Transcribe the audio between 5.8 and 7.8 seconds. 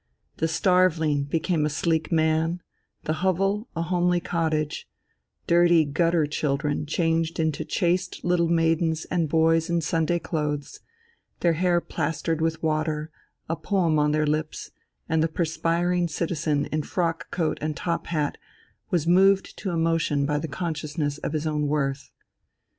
gutter children changed into